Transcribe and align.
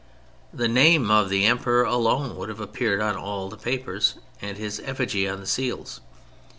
The 0.51 0.67
name 0.67 1.11
of 1.11 1.29
the 1.29 1.45
Emperor 1.45 1.83
alone 1.83 2.35
would 2.35 2.49
have 2.49 2.59
appeared 2.59 3.01
on 3.01 3.15
all 3.15 3.49
the 3.49 3.55
papers 3.55 4.15
and 4.41 4.57
his 4.57 4.79
effigy 4.83 5.29
on 5.29 5.41
the 5.41 5.45
seals. 5.45 6.01